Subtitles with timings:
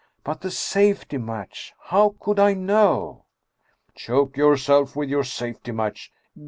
[0.23, 1.75] "But the safety match?
[1.79, 3.25] How could I know?
[3.95, 6.11] ""Choke yourself with your safety match